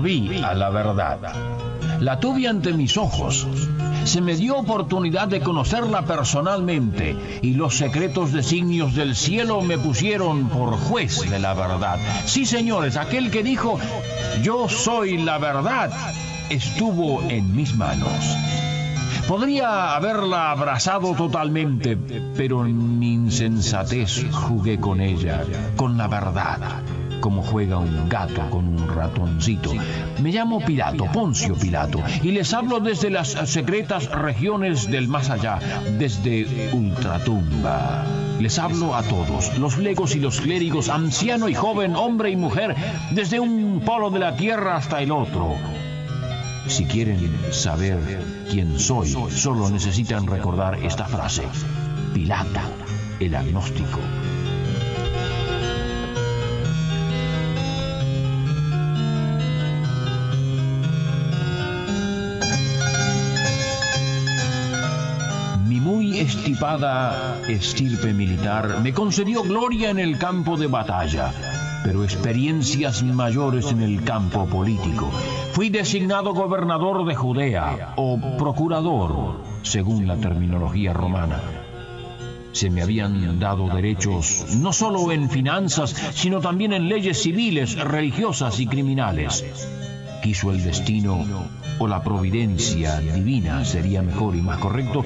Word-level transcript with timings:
Vi 0.00 0.42
a 0.42 0.54
la 0.54 0.70
verdad. 0.70 1.18
La 2.00 2.18
tuve 2.18 2.48
ante 2.48 2.72
mis 2.72 2.96
ojos. 2.96 3.46
Se 4.04 4.20
me 4.20 4.34
dio 4.34 4.56
oportunidad 4.56 5.28
de 5.28 5.40
conocerla 5.40 6.04
personalmente 6.04 7.16
y 7.42 7.54
los 7.54 7.76
secretos 7.76 8.32
designios 8.32 8.94
del 8.94 9.14
cielo 9.14 9.60
me 9.60 9.78
pusieron 9.78 10.48
por 10.48 10.76
juez 10.76 11.30
de 11.30 11.38
la 11.38 11.54
verdad. 11.54 11.98
Sí, 12.24 12.44
señores, 12.44 12.96
aquel 12.96 13.30
que 13.30 13.44
dijo, 13.44 13.78
yo 14.42 14.68
soy 14.68 15.18
la 15.18 15.38
verdad, 15.38 15.92
estuvo 16.50 17.22
en 17.28 17.54
mis 17.54 17.76
manos. 17.76 18.36
Podría 19.28 19.94
haberla 19.94 20.50
abrazado 20.50 21.14
totalmente, 21.14 21.96
pero 22.36 22.66
en 22.66 22.98
mi 22.98 23.12
insensatez 23.12 24.26
jugué 24.32 24.80
con 24.80 25.00
ella, 25.00 25.44
con 25.76 25.96
la 25.96 26.08
verdad 26.08 26.82
como 27.22 27.40
juega 27.40 27.78
un 27.78 28.08
gato 28.08 28.50
con 28.50 28.66
un 28.68 28.88
ratoncito. 28.88 29.72
Me 30.20 30.32
llamo 30.32 30.60
Pilato, 30.60 31.06
Poncio 31.06 31.54
Pilato, 31.54 32.02
y 32.22 32.32
les 32.32 32.52
hablo 32.52 32.80
desde 32.80 33.08
las 33.08 33.28
secretas 33.28 34.10
regiones 34.10 34.90
del 34.90 35.08
más 35.08 35.30
allá, 35.30 35.58
desde 35.98 36.68
Ultratumba. 36.74 38.04
Les 38.40 38.58
hablo 38.58 38.96
a 38.96 39.02
todos, 39.04 39.56
los 39.58 39.78
legos 39.78 40.16
y 40.16 40.20
los 40.20 40.40
clérigos, 40.40 40.88
anciano 40.88 41.48
y 41.48 41.54
joven, 41.54 41.94
hombre 41.94 42.30
y 42.30 42.36
mujer, 42.36 42.74
desde 43.12 43.38
un 43.38 43.80
polo 43.86 44.10
de 44.10 44.18
la 44.18 44.36
tierra 44.36 44.76
hasta 44.76 45.00
el 45.00 45.12
otro. 45.12 45.54
Si 46.66 46.86
quieren 46.86 47.30
saber 47.52 48.00
quién 48.50 48.80
soy, 48.80 49.14
solo 49.30 49.70
necesitan 49.70 50.26
recordar 50.26 50.84
esta 50.84 51.06
frase. 51.06 51.44
Pilata, 52.12 52.64
el 53.20 53.36
agnóstico. 53.36 54.00
Estipada 66.62 67.40
estirpe 67.48 68.14
militar 68.14 68.78
me 68.84 68.92
concedió 68.92 69.42
gloria 69.42 69.90
en 69.90 69.98
el 69.98 70.16
campo 70.16 70.56
de 70.56 70.68
batalla, 70.68 71.32
pero 71.82 72.04
experiencias 72.04 73.02
mayores 73.02 73.72
en 73.72 73.82
el 73.82 74.04
campo 74.04 74.46
político. 74.46 75.10
Fui 75.54 75.70
designado 75.70 76.34
gobernador 76.34 77.04
de 77.04 77.16
Judea 77.16 77.94
o 77.96 78.16
procurador, 78.38 79.40
según 79.62 80.06
la 80.06 80.16
terminología 80.18 80.92
romana. 80.92 81.40
Se 82.52 82.70
me 82.70 82.82
habían 82.82 83.40
dado 83.40 83.66
derechos 83.66 84.54
no 84.54 84.72
solo 84.72 85.10
en 85.10 85.30
finanzas, 85.30 85.90
sino 86.14 86.40
también 86.40 86.72
en 86.72 86.88
leyes 86.88 87.20
civiles, 87.20 87.76
religiosas 87.76 88.60
y 88.60 88.68
criminales. 88.68 89.44
Quiso 90.22 90.52
el 90.52 90.62
destino 90.62 91.24
o 91.80 91.88
la 91.88 92.04
providencia 92.04 93.00
divina, 93.00 93.64
sería 93.64 94.00
mejor 94.00 94.36
y 94.36 94.42
más 94.42 94.58
correcto, 94.58 95.04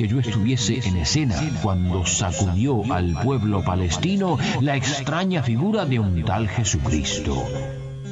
que 0.00 0.08
yo 0.08 0.18
estuviese 0.18 0.80
en 0.88 0.96
escena 0.96 1.36
cuando 1.60 2.06
sacudió 2.06 2.90
al 2.90 3.12
pueblo 3.22 3.62
palestino 3.62 4.38
la 4.62 4.74
extraña 4.74 5.42
figura 5.42 5.84
de 5.84 5.98
un 5.98 6.24
tal 6.24 6.48
Jesucristo. 6.48 7.44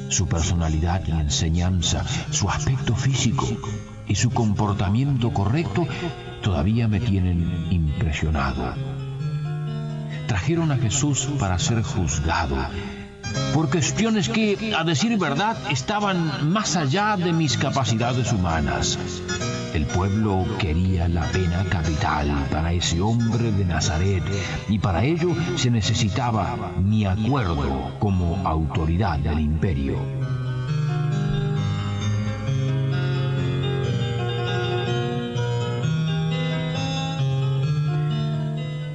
Su 0.09 0.27
personalidad 0.27 1.01
y 1.07 1.11
enseñanza, 1.13 2.05
su 2.29 2.47
aspecto 2.47 2.95
físico 2.95 3.47
y 4.07 4.13
su 4.13 4.29
comportamiento 4.29 5.33
correcto 5.33 5.87
todavía 6.43 6.87
me 6.87 6.99
tienen 6.99 7.65
impresionado. 7.71 8.75
Trajeron 10.27 10.71
a 10.71 10.77
Jesús 10.77 11.27
para 11.39 11.57
ser 11.57 11.81
juzgado 11.81 12.55
por 13.51 13.71
cuestiones 13.71 14.29
que, 14.29 14.75
a 14.77 14.83
decir 14.83 15.17
verdad, 15.17 15.57
estaban 15.71 16.51
más 16.51 16.75
allá 16.75 17.17
de 17.17 17.33
mis 17.33 17.57
capacidades 17.57 18.31
humanas. 18.31 18.99
El 19.79 19.85
pueblo 19.85 20.45
quería 20.57 21.07
la 21.07 21.23
pena 21.31 21.63
capital 21.69 22.47
para 22.51 22.73
ese 22.73 22.99
hombre 22.99 23.49
de 23.49 23.63
Nazaret 23.63 24.21
y 24.67 24.77
para 24.77 25.05
ello 25.05 25.29
se 25.55 25.71
necesitaba 25.71 26.73
mi 26.83 27.05
acuerdo 27.05 27.93
como 27.97 28.45
autoridad 28.45 29.19
del 29.19 29.39
imperio. 29.39 29.95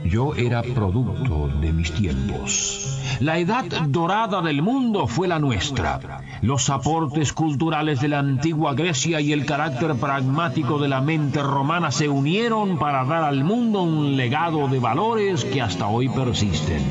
Yo 0.05 0.35
era 0.35 0.63
producto 0.63 1.49
de 1.63 1.73
mis 1.73 1.93
tiempos. 1.93 2.84
La 3.21 3.39
edad 3.39 3.65
dorada 3.89 4.43
del 4.43 4.63
mundo 4.63 5.07
fue 5.07 5.29
la 5.29 5.39
nuestra. 5.39 6.01
Los 6.43 6.69
aportes 6.71 7.33
culturales 7.33 8.01
de 8.01 8.09
la 8.09 8.19
antigua 8.19 8.75
Grecia 8.75 9.21
y 9.21 9.33
el 9.33 9.47
carácter 9.47 9.95
pragmático 9.95 10.79
de 10.79 10.89
la 10.89 11.01
mente 11.01 11.43
romana 11.43 11.91
se 11.91 12.09
unieron 12.09 12.79
para 12.79 13.05
dar 13.05 13.25
al 13.25 13.45
mundo 13.45 13.83
un 13.83 14.17
legado 14.17 14.69
de 14.69 14.79
valores 14.79 15.45
que 15.45 15.63
hasta 15.63 15.87
hoy 15.87 16.09
persisten. 16.09 16.83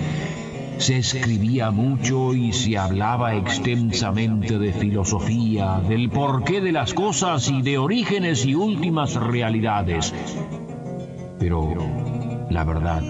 Se 0.78 0.97
escribía 0.97 1.72
mucho 1.72 2.34
y 2.34 2.51
se 2.51 2.78
hablaba 2.78 3.35
extensamente 3.35 4.57
de 4.57 4.73
filosofía, 4.73 5.81
del 5.88 6.09
porqué 6.09 6.61
de 6.61 6.72
las 6.72 6.94
cosas 6.94 7.50
y 7.50 7.61
de 7.61 7.78
orígenes 7.78 8.45
y 8.45 8.55
últimas 8.55 9.16
realidades. 9.16 10.13
Pero 11.40 11.73
la 12.50 12.63
verdad 12.63 13.03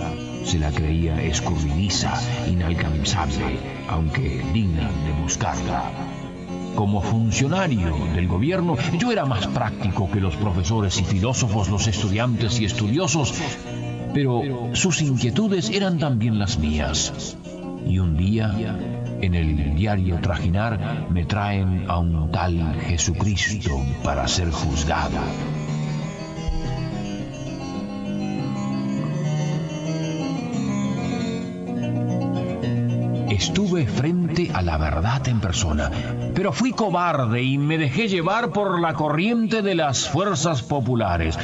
se 0.44 0.60
la 0.60 0.72
creía 0.72 1.22
escurridiza, 1.22 2.14
inalcanzable, 2.48 3.60
aunque 3.88 4.44
digna 4.54 4.90
de 5.06 5.22
buscarla. 5.22 5.92
Como 6.76 7.02
funcionario 7.02 7.96
del 8.16 8.28
gobierno, 8.28 8.76
yo 8.98 9.12
era 9.12 9.26
más 9.26 9.48
práctico 9.48 10.10
que 10.12 10.20
los 10.20 10.36
profesores 10.36 11.00
y 11.00 11.04
filósofos, 11.04 11.70
los 11.70 11.88
estudiantes 11.88 12.60
y 12.60 12.66
estudiosos, 12.66 13.34
pero 14.14 14.42
sus 14.74 15.02
inquietudes 15.02 15.70
eran 15.70 16.00
también 16.00 16.40
las 16.40 16.58
mías. 16.58 17.38
Y 17.88 18.00
un 18.00 18.18
día, 18.18 18.56
en 19.22 19.36
el 19.36 19.76
diario 19.76 20.20
Trajinar, 20.20 21.08
me 21.10 21.26
traen 21.26 21.86
a 21.88 22.00
un 22.00 22.32
tal 22.32 22.76
Jesucristo 22.82 23.72
para 24.04 24.28
ser 24.28 24.50
juzgado. 24.52 25.20
Estuve 33.44 33.86
frente 33.88 34.50
a 34.54 34.62
la 34.62 34.78
verdad 34.78 35.28
en 35.28 35.42
persona, 35.42 35.92
pero 36.34 36.54
fui 36.54 36.72
cobarde 36.72 37.44
y 37.44 37.58
me 37.58 37.78
dejé 37.78 38.08
llevar 38.08 38.52
por 38.52 38.80
la 38.80 38.94
corriente 38.94 39.62
de 39.62 39.76
las 39.76 40.08
fuerzas 40.08 40.62
populares. 40.62 41.38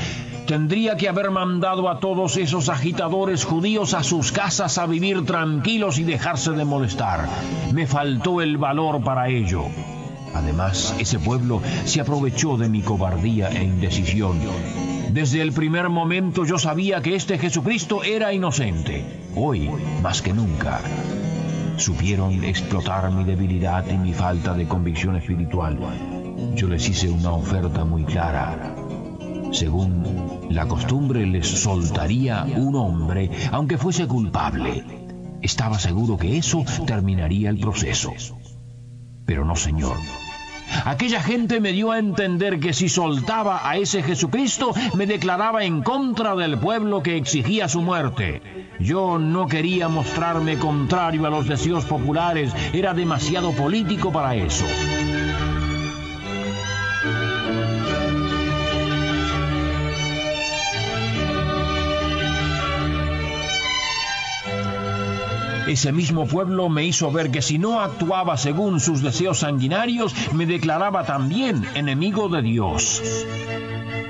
Tendría 0.48 0.96
que 0.96 1.10
haber 1.10 1.30
mandado 1.30 1.90
a 1.90 2.00
todos 2.00 2.38
esos 2.38 2.70
agitadores 2.70 3.44
judíos 3.44 3.94
a 3.94 4.04
sus 4.04 4.32
casas 4.32 4.78
a 4.78 4.86
vivir 4.86 5.26
tranquilos 5.26 6.00
y 6.00 6.06
dejarse 6.06 6.51
de 6.51 6.63
molestar. 6.63 7.28
Me 7.74 7.86
faltó 7.86 8.40
el 8.40 8.57
valor 8.57 9.04
para 9.04 9.28
ello. 9.28 9.66
Además, 10.34 10.96
ese 11.00 11.19
pueblo 11.19 11.62
se 11.84 12.00
aprovechó 12.00 12.56
de 12.56 12.69
mi 12.69 12.81
cobardía 12.81 13.50
e 13.50 13.66
indecisión. 13.66 14.40
Desde 15.12 15.42
el 15.42 15.51
primer 15.51 15.90
momento 15.90 16.46
yo 16.46 16.57
sabía 16.60 17.01
que 17.01 17.16
este 17.16 17.38
Jesucristo 17.38 18.04
era 18.04 18.31
inocente. 18.31 19.04
Hoy, 19.36 19.69
más 20.01 20.22
que 20.22 20.34
nunca, 20.34 20.81
supieron 21.80 22.44
explotar 22.44 23.12
mi 23.12 23.24
debilidad 23.24 23.86
y 23.90 23.98
mi 23.98 24.14
falta 24.14 24.54
de 24.54 24.68
convicción 24.68 25.16
espiritual. 25.16 25.80
Yo 26.56 26.68
les 26.68 26.88
hice 26.90 27.10
una 27.10 27.31
oferta 27.31 27.86
muy 27.86 28.04
clara. 28.04 28.76
Según 29.52 30.48
la 30.50 30.68
costumbre, 30.68 31.26
les 31.26 31.48
soltaría 31.48 32.46
un 32.56 32.76
hombre, 32.76 33.31
aunque 33.52 33.78
fuese 33.78 34.08
culpable. 34.08 34.84
Estaba 35.42 35.80
seguro 35.80 36.18
que 36.18 36.38
eso 36.38 36.64
terminaría 36.86 37.50
el 37.50 37.60
proceso. 37.60 38.14
Pero 39.25 39.46
no, 39.46 39.56
señor. 39.56 39.96
Aquella 40.86 41.21
gente 41.21 41.60
me 41.60 41.71
dio 41.71 41.92
a 41.92 42.00
entender 42.00 42.60
que 42.60 42.74
si 42.74 42.89
soltaba 42.89 43.68
a 43.69 43.77
ese 43.77 44.04
Jesucristo, 44.04 44.74
me 44.95 45.06
declaraba 45.06 45.63
en 45.63 45.81
contra 45.81 46.36
del 46.36 46.57
pueblo 46.57 47.04
que 47.04 47.18
exigía 47.18 47.68
su 47.68 47.81
muerte. 47.81 48.42
Yo 48.80 49.19
no 49.19 49.48
quería 49.48 49.88
mostrarme 49.89 50.57
contrario 50.57 51.25
a 51.25 51.30
los 51.30 51.48
deseos 51.48 51.86
populares, 51.86 52.54
era 52.74 52.94
demasiado 52.94 53.51
político 53.51 54.12
para 54.12 54.36
eso. 54.36 54.66
Ese 65.69 65.92
mismo 65.92 66.25
pueblo 66.25 66.68
me 66.68 66.83
hizo 66.83 67.12
ver 67.12 67.30
que 67.30 67.44
si 67.44 67.60
no 67.60 67.80
actuaba 67.80 68.38
según 68.38 68.80
sus 68.80 69.04
deseos 69.04 69.42
sanguinarios, 69.42 70.16
me 70.33 70.48
declaraba 70.48 71.06
también 71.06 71.63
enemigo 71.75 72.27
de 72.27 72.42
Dios. 72.42 73.04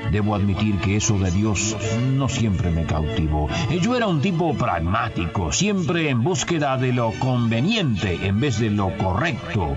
Debo 0.10 0.36
admitir 0.36 0.78
que 0.78 0.96
eso 0.96 1.20
de 1.20 1.32
Dios 1.32 1.76
no 2.16 2.30
siempre 2.30 2.72
me 2.72 2.86
cautivó. 2.86 3.50
Yo 3.82 3.98
era 3.98 4.08
un 4.08 4.22
tipo 4.22 4.54
pragmático, 4.54 5.52
siempre 5.52 6.10
en 6.10 6.24
búsqueda 6.24 6.78
de 6.78 6.94
lo 6.94 7.12
conveniente 7.20 8.26
en 8.26 8.40
vez 8.40 8.58
de 8.58 8.70
lo 8.70 8.96
correcto. 8.98 9.76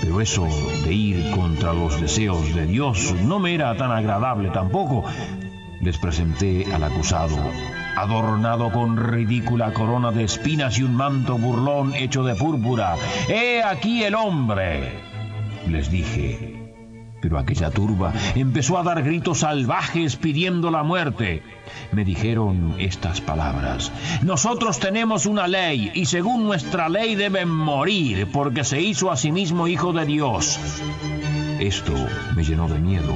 Pero 0.00 0.20
eso 0.20 0.48
de 0.82 0.92
ir 0.92 1.30
contra 1.30 1.72
los 1.72 2.00
deseos 2.00 2.52
de 2.52 2.66
Dios 2.66 3.14
no 3.22 3.38
me 3.38 3.54
era 3.54 3.76
tan 3.76 3.92
agradable 3.92 4.50
tampoco. 4.50 5.04
Les 5.80 5.98
presenté 5.98 6.66
al 6.74 6.82
acusado 6.82 7.36
adornado 7.96 8.70
con 8.70 8.96
ridícula 8.96 9.72
corona 9.72 10.12
de 10.12 10.24
espinas 10.24 10.78
y 10.78 10.82
un 10.82 10.94
manto 10.94 11.38
burlón 11.38 11.94
hecho 11.94 12.22
de 12.22 12.34
púrpura. 12.34 12.96
¡He 13.28 13.62
aquí 13.62 14.04
el 14.04 14.14
hombre! 14.14 14.92
les 15.68 15.90
dije. 15.90 16.56
Pero 17.20 17.38
aquella 17.38 17.70
turba 17.70 18.12
empezó 18.34 18.78
a 18.78 18.82
dar 18.82 19.02
gritos 19.02 19.38
salvajes 19.38 20.16
pidiendo 20.16 20.70
la 20.70 20.82
muerte. 20.82 21.42
Me 21.90 22.04
dijeron 22.04 22.74
estas 22.78 23.20
palabras. 23.20 23.90
Nosotros 24.22 24.78
tenemos 24.78 25.26
una 25.26 25.48
ley 25.48 25.90
y 25.94 26.06
según 26.06 26.44
nuestra 26.44 26.88
ley 26.88 27.14
deben 27.14 27.48
morir 27.48 28.28
porque 28.32 28.64
se 28.64 28.80
hizo 28.80 29.10
a 29.10 29.16
sí 29.16 29.32
mismo 29.32 29.66
hijo 29.66 29.92
de 29.92 30.04
Dios. 30.04 30.60
Esto 31.58 31.94
me 32.36 32.44
llenó 32.44 32.68
de 32.68 32.78
miedo. 32.78 33.14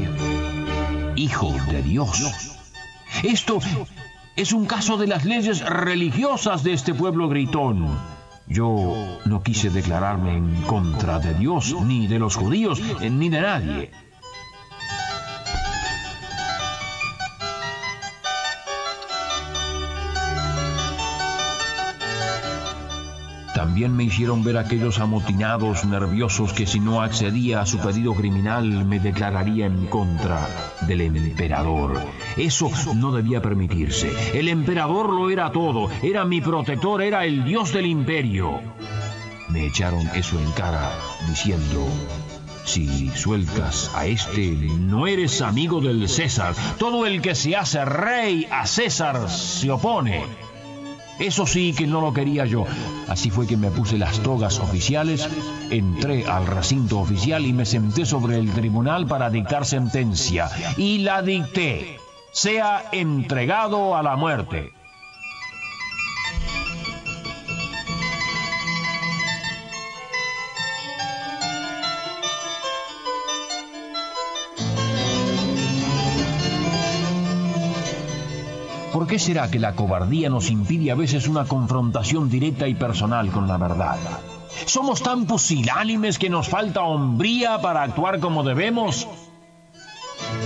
Hijo 1.14 1.54
de 1.70 1.82
Dios. 1.82 2.56
Esto 3.22 3.60
es 4.40 4.54
un 4.54 4.64
caso 4.64 4.96
de 4.96 5.06
las 5.06 5.26
leyes 5.26 5.60
religiosas 5.60 6.62
de 6.62 6.72
este 6.72 6.94
pueblo 6.94 7.28
gritón. 7.28 7.86
Yo 8.46 9.18
no 9.26 9.42
quise 9.42 9.68
declararme 9.68 10.34
en 10.34 10.62
contra 10.62 11.18
de 11.18 11.34
Dios, 11.34 11.76
ni 11.84 12.06
de 12.06 12.18
los 12.18 12.36
judíos, 12.36 12.80
ni 13.02 13.28
de 13.28 13.40
nadie. 13.42 13.90
También 23.60 23.94
me 23.94 24.04
hicieron 24.04 24.42
ver 24.42 24.56
aquellos 24.56 25.00
amotinados 25.00 25.84
nerviosos 25.84 26.54
que 26.54 26.66
si 26.66 26.80
no 26.80 27.02
accedía 27.02 27.60
a 27.60 27.66
su 27.66 27.78
pedido 27.78 28.14
criminal 28.14 28.86
me 28.86 28.98
declararía 28.98 29.66
en 29.66 29.84
contra 29.84 30.48
del 30.86 31.02
emperador. 31.02 32.00
Eso 32.38 32.70
no 32.94 33.12
debía 33.12 33.42
permitirse. 33.42 34.10
El 34.32 34.48
emperador 34.48 35.12
lo 35.12 35.28
era 35.28 35.52
todo, 35.52 35.90
era 36.02 36.24
mi 36.24 36.40
protector, 36.40 37.02
era 37.02 37.26
el 37.26 37.44
dios 37.44 37.70
del 37.74 37.84
imperio. 37.84 38.62
Me 39.50 39.66
echaron 39.66 40.08
eso 40.14 40.40
en 40.40 40.50
cara 40.52 40.90
diciendo, 41.28 41.86
si 42.64 43.10
sueltas 43.10 43.90
a 43.94 44.06
este, 44.06 44.52
no 44.78 45.06
eres 45.06 45.42
amigo 45.42 45.82
del 45.82 46.08
César. 46.08 46.54
Todo 46.78 47.04
el 47.04 47.20
que 47.20 47.34
se 47.34 47.56
hace 47.56 47.84
rey 47.84 48.48
a 48.50 48.66
César 48.66 49.28
se 49.28 49.70
opone. 49.70 50.49
Eso 51.20 51.46
sí 51.46 51.74
que 51.76 51.86
no 51.86 52.00
lo 52.00 52.14
quería 52.14 52.46
yo. 52.46 52.64
Así 53.06 53.30
fue 53.30 53.46
que 53.46 53.58
me 53.58 53.70
puse 53.70 53.98
las 53.98 54.20
togas 54.20 54.58
oficiales, 54.58 55.28
entré 55.70 56.26
al 56.26 56.46
recinto 56.46 56.98
oficial 56.98 57.44
y 57.44 57.52
me 57.52 57.66
senté 57.66 58.06
sobre 58.06 58.38
el 58.38 58.50
tribunal 58.50 59.06
para 59.06 59.28
dictar 59.28 59.66
sentencia. 59.66 60.48
Y 60.78 60.98
la 60.98 61.20
dicté. 61.20 61.98
Sea 62.32 62.88
entregado 62.92 63.96
a 63.96 64.02
la 64.02 64.16
muerte. 64.16 64.72
¿Por 79.00 79.08
qué 79.08 79.18
será 79.18 79.50
que 79.50 79.58
la 79.58 79.72
cobardía 79.72 80.28
nos 80.28 80.50
impide 80.50 80.90
a 80.90 80.94
veces 80.94 81.26
una 81.26 81.46
confrontación 81.46 82.28
directa 82.28 82.68
y 82.68 82.74
personal 82.74 83.30
con 83.30 83.48
la 83.48 83.56
verdad? 83.56 83.96
¿Somos 84.66 85.02
tan 85.02 85.24
pusilánimes 85.24 86.18
que 86.18 86.28
nos 86.28 86.50
falta 86.50 86.82
hombría 86.82 87.62
para 87.62 87.80
actuar 87.82 88.20
como 88.20 88.42
debemos? 88.42 89.08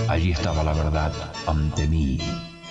Allí 0.07 0.31
estaba 0.31 0.63
la 0.63 0.71
verdad 0.71 1.11
ante 1.45 1.85
mí. 1.89 2.17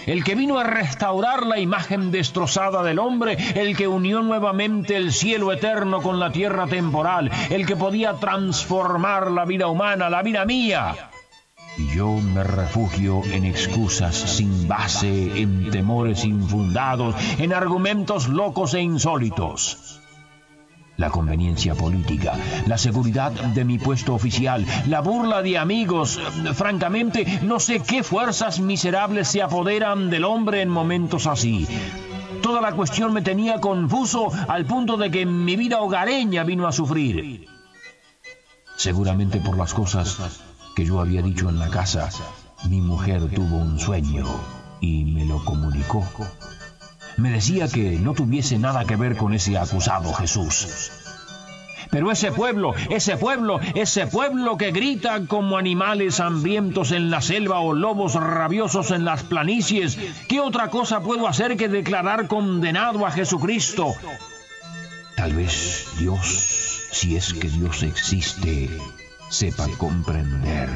El 0.06 0.24
que 0.24 0.34
vino 0.34 0.58
a 0.58 0.64
restaurar 0.64 1.44
la 1.44 1.58
imagen 1.58 2.10
destrozada 2.10 2.82
del 2.82 2.98
hombre, 2.98 3.36
el 3.54 3.76
que 3.76 3.86
unió 3.86 4.22
nuevamente 4.22 4.96
el 4.96 5.12
cielo 5.12 5.52
eterno 5.52 6.00
con 6.00 6.18
la 6.18 6.32
tierra 6.32 6.66
temporal, 6.66 7.30
el 7.50 7.66
que 7.66 7.76
podía 7.76 8.14
transformar 8.14 9.30
la 9.30 9.44
vida 9.44 9.66
humana, 9.66 10.08
la 10.08 10.22
vida 10.22 10.46
mía, 10.46 11.10
yo 11.76 12.12
me 12.12 12.44
refugio 12.44 13.22
en 13.24 13.44
excusas 13.44 14.14
sin 14.14 14.68
base, 14.68 15.40
en 15.40 15.70
temores 15.70 16.24
infundados, 16.24 17.14
en 17.38 17.52
argumentos 17.52 18.28
locos 18.28 18.74
e 18.74 18.80
insólitos. 18.80 20.00
La 20.96 21.10
conveniencia 21.10 21.74
política, 21.74 22.34
la 22.66 22.78
seguridad 22.78 23.32
de 23.32 23.64
mi 23.64 23.78
puesto 23.78 24.14
oficial, 24.14 24.64
la 24.86 25.00
burla 25.00 25.42
de 25.42 25.58
amigos, 25.58 26.20
francamente, 26.54 27.40
no 27.42 27.58
sé 27.58 27.80
qué 27.80 28.04
fuerzas 28.04 28.60
miserables 28.60 29.26
se 29.26 29.42
apoderan 29.42 30.08
del 30.08 30.24
hombre 30.24 30.62
en 30.62 30.68
momentos 30.68 31.26
así. 31.26 31.66
Toda 32.42 32.60
la 32.60 32.72
cuestión 32.72 33.12
me 33.12 33.22
tenía 33.22 33.60
confuso 33.60 34.30
al 34.46 34.66
punto 34.66 34.96
de 34.96 35.10
que 35.10 35.26
mi 35.26 35.56
vida 35.56 35.80
hogareña 35.80 36.44
vino 36.44 36.68
a 36.68 36.72
sufrir. 36.72 37.48
Seguramente 38.76 39.40
por 39.40 39.56
las 39.56 39.74
cosas 39.74 40.53
que 40.74 40.84
yo 40.84 41.00
había 41.00 41.22
dicho 41.22 41.48
en 41.48 41.58
la 41.58 41.68
casa, 41.68 42.08
mi 42.68 42.80
mujer 42.80 43.28
tuvo 43.30 43.58
un 43.58 43.78
sueño 43.78 44.26
y 44.80 45.04
me 45.04 45.24
lo 45.24 45.44
comunicó. 45.44 46.04
Me 47.16 47.30
decía 47.30 47.68
que 47.68 47.98
no 47.98 48.12
tuviese 48.12 48.58
nada 48.58 48.84
que 48.84 48.96
ver 48.96 49.16
con 49.16 49.34
ese 49.34 49.56
acusado 49.56 50.12
Jesús. 50.14 50.90
Pero 51.90 52.10
ese 52.10 52.32
pueblo, 52.32 52.74
ese 52.90 53.16
pueblo, 53.16 53.60
ese 53.74 54.08
pueblo 54.08 54.56
que 54.56 54.72
grita 54.72 55.26
como 55.28 55.58
animales 55.58 56.18
hambrientos 56.18 56.90
en 56.90 57.10
la 57.10 57.20
selva 57.20 57.60
o 57.60 57.72
lobos 57.72 58.14
rabiosos 58.14 58.90
en 58.90 59.04
las 59.04 59.22
planicies, 59.22 59.96
¿qué 60.28 60.40
otra 60.40 60.70
cosa 60.70 61.00
puedo 61.00 61.28
hacer 61.28 61.56
que 61.56 61.68
declarar 61.68 62.26
condenado 62.26 63.06
a 63.06 63.12
Jesucristo? 63.12 63.94
Tal 65.16 65.34
vez 65.34 65.86
Dios, 65.98 66.88
si 66.90 67.16
es 67.16 67.32
que 67.32 67.48
Dios 67.48 67.84
existe, 67.84 68.70
sepa 69.28 69.66
comprender. 69.78 70.68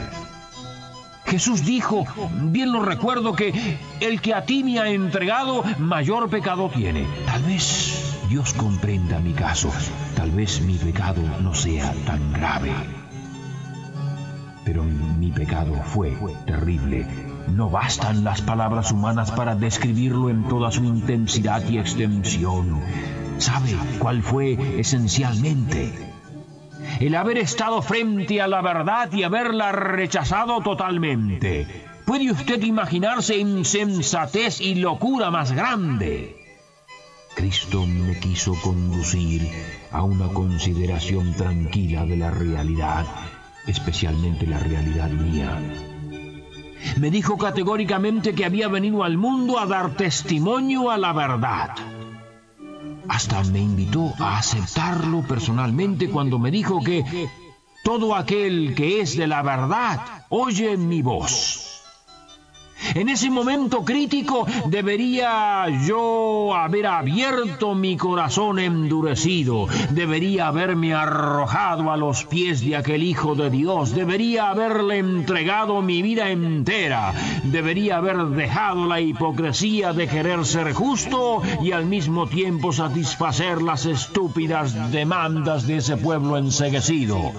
Jesús 1.28 1.64
dijo, 1.64 2.06
bien 2.44 2.72
lo 2.72 2.82
recuerdo, 2.82 3.34
que 3.34 3.78
el 4.00 4.20
que 4.22 4.34
a 4.34 4.44
ti 4.46 4.64
me 4.64 4.78
ha 4.78 4.88
entregado, 4.88 5.62
mayor 5.78 6.30
pecado 6.30 6.70
tiene. 6.74 7.06
Tal 7.26 7.42
vez 7.42 8.16
Dios 8.30 8.54
comprenda 8.54 9.18
mi 9.18 9.34
caso, 9.34 9.70
tal 10.16 10.30
vez 10.30 10.62
mi 10.62 10.78
pecado 10.78 11.20
no 11.42 11.54
sea 11.54 11.92
tan 12.06 12.32
grave. 12.32 12.72
Pero 14.64 14.84
mi 14.84 15.30
pecado 15.30 15.74
fue 15.84 16.16
terrible. 16.46 17.06
No 17.54 17.68
bastan 17.68 18.24
las 18.24 18.40
palabras 18.40 18.90
humanas 18.92 19.30
para 19.30 19.54
describirlo 19.54 20.30
en 20.30 20.44
toda 20.44 20.70
su 20.70 20.84
intensidad 20.84 21.62
y 21.68 21.78
extensión. 21.78 22.80
¿Sabe 23.38 23.76
cuál 23.98 24.22
fue 24.22 24.80
esencialmente? 24.80 26.07
El 27.00 27.14
haber 27.14 27.38
estado 27.38 27.80
frente 27.80 28.40
a 28.40 28.48
la 28.48 28.60
verdad 28.60 29.12
y 29.12 29.22
haberla 29.22 29.72
rechazado 29.72 30.60
totalmente. 30.60 31.66
¿Puede 32.04 32.30
usted 32.30 32.62
imaginarse 32.62 33.36
insensatez 33.36 34.60
y 34.60 34.74
locura 34.76 35.30
más 35.30 35.52
grande? 35.52 36.36
Cristo 37.36 37.86
me 37.86 38.18
quiso 38.18 38.54
conducir 38.62 39.48
a 39.92 40.02
una 40.02 40.28
consideración 40.28 41.34
tranquila 41.34 42.04
de 42.04 42.16
la 42.16 42.30
realidad, 42.30 43.06
especialmente 43.66 44.46
la 44.46 44.58
realidad 44.58 45.10
mía. 45.10 45.56
Me 46.96 47.10
dijo 47.10 47.38
categóricamente 47.38 48.34
que 48.34 48.44
había 48.44 48.66
venido 48.68 49.04
al 49.04 49.16
mundo 49.16 49.58
a 49.58 49.66
dar 49.66 49.90
testimonio 49.90 50.90
a 50.90 50.98
la 50.98 51.12
verdad. 51.12 51.70
Hasta 53.08 53.42
me 53.44 53.60
invitó 53.60 54.12
a 54.18 54.38
aceptarlo 54.38 55.22
personalmente 55.22 56.10
cuando 56.10 56.38
me 56.38 56.50
dijo 56.50 56.82
que 56.82 57.28
todo 57.82 58.14
aquel 58.14 58.74
que 58.74 59.00
es 59.00 59.16
de 59.16 59.26
la 59.26 59.42
verdad 59.42 60.26
oye 60.28 60.76
mi 60.76 61.02
voz. 61.02 61.67
En 62.94 63.08
ese 63.08 63.30
momento 63.30 63.84
crítico 63.84 64.46
debería 64.66 65.66
yo 65.86 66.54
haber 66.54 66.86
abierto 66.86 67.74
mi 67.74 67.96
corazón 67.96 68.58
endurecido, 68.58 69.66
debería 69.90 70.48
haberme 70.48 70.94
arrojado 70.94 71.90
a 71.90 71.96
los 71.96 72.24
pies 72.24 72.60
de 72.64 72.76
aquel 72.76 73.02
Hijo 73.02 73.34
de 73.34 73.50
Dios, 73.50 73.94
debería 73.94 74.50
haberle 74.50 74.98
entregado 74.98 75.82
mi 75.82 76.02
vida 76.02 76.30
entera, 76.30 77.12
debería 77.44 77.98
haber 77.98 78.16
dejado 78.28 78.86
la 78.86 79.00
hipocresía 79.00 79.92
de 79.92 80.08
querer 80.08 80.44
ser 80.44 80.72
justo 80.72 81.42
y 81.62 81.72
al 81.72 81.86
mismo 81.86 82.26
tiempo 82.26 82.72
satisfacer 82.72 83.60
las 83.60 83.86
estúpidas 83.86 84.92
demandas 84.92 85.66
de 85.66 85.78
ese 85.78 85.96
pueblo 85.96 86.36
enseguecido 86.36 87.32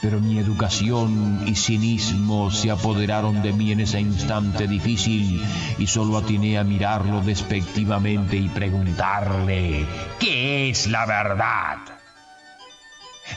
pero 0.00 0.20
mi 0.20 0.38
educación 0.38 1.42
y 1.46 1.54
cinismo 1.54 2.50
se 2.50 2.70
apoderaron 2.70 3.42
de 3.42 3.52
mí 3.52 3.72
en 3.72 3.80
ese 3.80 4.00
instante 4.00 4.68
difícil 4.68 5.42
y 5.78 5.86
solo 5.86 6.18
atiné 6.18 6.58
a 6.58 6.64
mirarlo 6.64 7.20
despectivamente 7.20 8.36
y 8.36 8.48
preguntarle, 8.48 9.86
¿qué 10.20 10.70
es 10.70 10.86
la 10.86 11.06
verdad? 11.06 11.78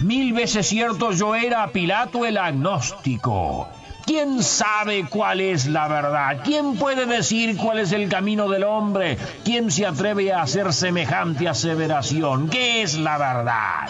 Mil 0.02 0.34
veces 0.34 0.68
cierto 0.68 1.12
yo 1.12 1.36
era 1.36 1.68
Pilato 1.72 2.26
el 2.26 2.38
agnóstico. 2.38 3.68
¿Quién 4.06 4.42
sabe 4.42 5.06
cuál 5.08 5.42
es 5.42 5.68
la 5.68 5.88
verdad? 5.88 6.42
¿Quién 6.44 6.76
puede 6.76 7.06
decir 7.06 7.56
cuál 7.56 7.80
es 7.80 7.92
el 7.92 8.10
camino 8.10 8.50
del 8.50 8.64
hombre? 8.64 9.18
¿Quién 9.44 9.70
se 9.70 9.86
atreve 9.86 10.34
a 10.34 10.42
hacer 10.42 10.74
semejante 10.74 11.48
aseveración? 11.48 12.50
¿Qué 12.50 12.82
es 12.82 12.98
la 12.98 13.18
verdad? 13.18 13.88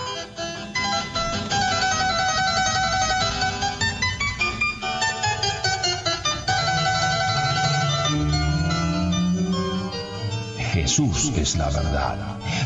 Jesús 10.82 11.32
es 11.38 11.58
la 11.58 11.70
verdad. 11.70 12.18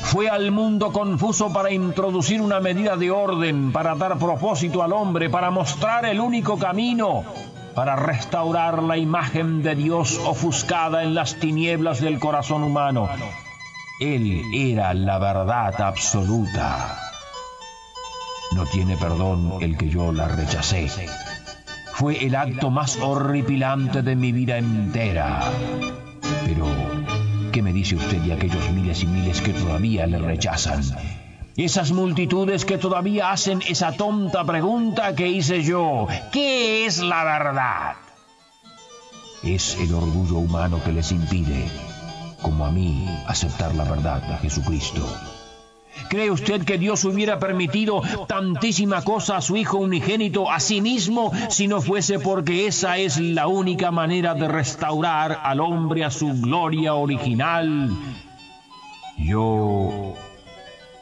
Fue 0.03 0.29
al 0.29 0.50
mundo 0.50 0.93
confuso 0.93 1.51
para 1.51 1.69
introducir 1.69 2.41
una 2.41 2.62
medida 2.62 2.95
de 2.95 3.12
orden, 3.12 3.74
para 3.74 3.93
dar 3.95 4.17
propósito 4.17 4.81
al 4.81 4.93
hombre, 4.93 5.29
para 5.29 5.51
mostrar 5.51 6.05
el 6.05 6.22
único 6.22 6.57
camino, 6.57 7.25
para 7.75 7.98
restaurar 7.98 8.81
la 8.84 8.98
imagen 8.98 9.62
de 9.63 9.75
Dios 9.75 10.17
ofuscada 10.25 11.03
en 11.03 11.13
las 11.13 11.41
tinieblas 11.41 12.00
del 12.00 12.17
corazón 12.17 12.63
humano. 12.63 13.10
Él 14.00 14.41
era 14.53 14.93
la 14.93 15.19
verdad 15.19 15.81
absoluta. 15.81 16.98
No 18.55 18.65
tiene 18.65 18.95
perdón 18.95 19.57
el 19.60 19.75
que 19.75 19.89
yo 19.89 20.13
la 20.13 20.29
rechacé. 20.29 20.89
Fue 21.91 22.25
el 22.25 22.34
acto 22.36 22.69
más 22.69 22.98
horripilante 23.01 24.01
de 24.01 24.15
mi 24.15 24.31
vida 24.31 24.57
entera. 24.57 25.51
Pero 26.45 26.65
¿Qué 27.55 27.62
me 27.62 27.71
dice 27.71 27.95
usted 27.95 28.17
de 28.17 28.33
aquellos 28.33 28.69
miles 28.71 29.01
y 29.03 29.07
miles 29.07 29.39
que 29.39 29.53
todavía 29.53 30.05
le 30.05 30.17
rechazan? 30.17 30.83
Esas 31.55 31.93
multitudes 31.93 32.65
que 32.65 32.77
todavía 32.77 33.31
hacen 33.31 33.62
esa 33.65 33.93
tonta 33.93 34.43
pregunta 34.43 35.15
que 35.15 35.29
hice 35.29 35.63
yo, 35.63 36.05
¿qué 36.33 36.85
es 36.85 37.00
la 37.00 37.24
verdad? 37.24 37.95
Es 39.41 39.77
el 39.79 39.93
orgullo 39.93 40.39
humano 40.39 40.81
que 40.83 40.91
les 40.91 41.13
impide, 41.13 41.63
como 42.41 42.65
a 42.65 42.71
mí, 42.71 43.07
aceptar 43.25 43.74
la 43.74 43.85
verdad 43.85 44.21
de 44.21 44.35
Jesucristo. 44.39 45.07
¿Cree 46.09 46.31
usted 46.31 46.63
que 46.63 46.77
Dios 46.77 47.03
hubiera 47.05 47.39
permitido 47.39 48.01
tantísima 48.27 49.03
cosa 49.03 49.38
a 49.38 49.41
su 49.41 49.55
Hijo 49.55 49.77
unigénito, 49.77 50.51
a 50.51 50.59
sí 50.59 50.81
mismo, 50.81 51.31
si 51.50 51.67
no 51.67 51.81
fuese 51.81 52.19
porque 52.19 52.67
esa 52.67 52.97
es 52.97 53.19
la 53.19 53.47
única 53.47 53.91
manera 53.91 54.35
de 54.35 54.47
restaurar 54.47 55.39
al 55.43 55.59
hombre 55.59 56.03
a 56.03 56.12
su 56.12 56.33
gloria 56.41 56.93
original? 56.93 57.89
Yo, 59.17 60.13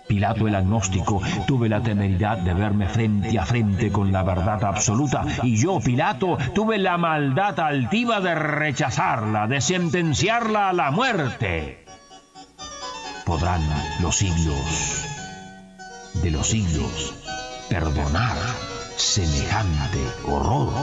Pilato 0.08 0.48
el 0.48 0.56
agnóstico, 0.56 1.22
tuve 1.48 1.68
la 1.68 1.82
temeridad 1.82 2.38
de 2.38 2.54
verme 2.54 2.88
frente 2.88 3.38
a 3.40 3.46
frente 3.46 3.92
con 3.92 4.12
la 4.12 4.24
verdad 4.24 4.64
absoluta, 4.64 5.26
y 5.42 5.58
yo, 5.58 5.80
Pilato, 5.80 6.38
tuve 6.54 6.78
la 6.78 6.98
maldad 6.98 7.60
altiva 7.60 8.20
de 8.22 8.36
rechazarla, 8.36 9.48
de 9.48 9.60
sentenciarla 9.60 10.70
a 10.70 10.74
la 10.74 10.92
muerte 10.92 11.83
podrán 13.26 13.62
los 14.02 14.18
siglos 14.18 15.06
de 16.16 16.32
los 16.32 16.48
siglos 16.48 17.14
perdonar 17.70 18.38
semejante 18.98 20.00
horror. 20.26 20.74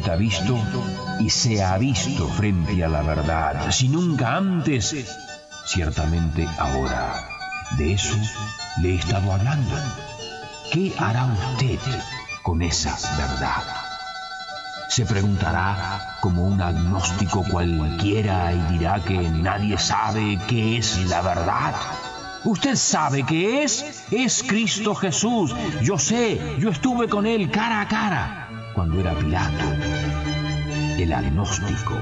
Usted 0.00 0.12
ha 0.12 0.16
visto 0.16 0.58
y 1.18 1.28
se 1.28 1.62
ha 1.62 1.76
visto 1.76 2.26
frente 2.28 2.82
a 2.82 2.88
la 2.88 3.02
verdad, 3.02 3.70
si 3.70 3.88
nunca 3.88 4.36
antes, 4.36 4.96
ciertamente 5.66 6.48
ahora. 6.58 7.28
De 7.76 7.92
eso 7.92 8.16
le 8.80 8.92
he 8.92 8.94
estado 8.94 9.30
hablando. 9.30 9.76
¿Qué 10.72 10.94
hará 10.98 11.26
usted 11.26 11.78
con 12.42 12.62
esa 12.62 12.96
verdad? 13.18 13.62
Se 14.88 15.04
preguntará 15.04 16.16
como 16.22 16.46
un 16.46 16.62
agnóstico 16.62 17.44
cualquiera 17.50 18.52
y 18.54 18.72
dirá 18.72 19.00
que 19.00 19.18
nadie 19.18 19.78
sabe 19.78 20.38
qué 20.48 20.78
es 20.78 20.98
la 21.10 21.20
verdad. 21.20 21.74
Usted 22.44 22.74
sabe 22.74 23.24
qué 23.24 23.64
es. 23.64 24.04
Es 24.10 24.42
Cristo 24.42 24.94
Jesús. 24.94 25.54
Yo 25.82 25.98
sé, 25.98 26.40
yo 26.58 26.70
estuve 26.70 27.06
con 27.08 27.26
Él 27.26 27.50
cara 27.50 27.82
a 27.82 27.88
cara 27.88 28.39
cuando 28.80 28.98
era 28.98 29.14
Pilato, 29.14 29.64
el 30.96 31.12
agnóstico. 31.12 32.00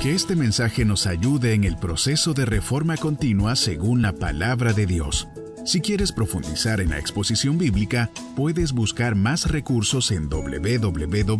Que 0.00 0.14
este 0.14 0.36
mensaje 0.36 0.84
nos 0.84 1.08
ayude 1.08 1.54
en 1.54 1.64
el 1.64 1.76
proceso 1.76 2.34
de 2.34 2.44
reforma 2.44 2.96
continua 2.96 3.56
según 3.56 4.00
la 4.00 4.12
palabra 4.12 4.72
de 4.74 4.86
Dios. 4.86 5.26
Si 5.64 5.80
quieres 5.80 6.12
profundizar 6.12 6.80
en 6.80 6.90
la 6.90 7.00
exposición 7.00 7.58
bíblica, 7.58 8.12
puedes 8.36 8.70
buscar 8.70 9.16
más 9.16 9.50
recursos 9.50 10.12
en 10.12 10.28
www.poema.co. 10.28 11.34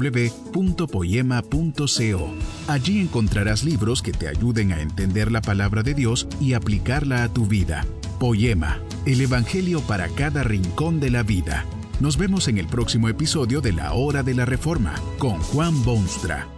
Allí 2.66 3.00
encontrarás 3.00 3.62
libros 3.62 4.02
que 4.02 4.10
te 4.10 4.26
ayuden 4.26 4.72
a 4.72 4.80
entender 4.80 5.30
la 5.30 5.40
palabra 5.40 5.84
de 5.84 5.94
Dios 5.94 6.26
y 6.40 6.54
aplicarla 6.54 7.22
a 7.22 7.28
tu 7.28 7.46
vida. 7.46 7.86
Poema 8.18 8.80
el 9.06 9.20
Evangelio 9.20 9.80
para 9.82 10.08
cada 10.08 10.42
rincón 10.42 10.98
de 10.98 11.10
la 11.10 11.22
vida. 11.22 11.66
Nos 12.00 12.16
vemos 12.16 12.48
en 12.48 12.58
el 12.58 12.66
próximo 12.66 13.08
episodio 13.08 13.60
de 13.60 13.72
La 13.72 13.92
Hora 13.92 14.22
de 14.22 14.34
la 14.34 14.46
Reforma 14.46 14.94
con 15.18 15.38
Juan 15.40 15.84
Bonstra. 15.84 16.48